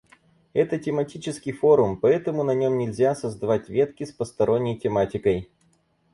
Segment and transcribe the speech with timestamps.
[0.53, 5.47] Это тематический форум, поэтому на нём нельзя создавать ветки с посторонней тематикой.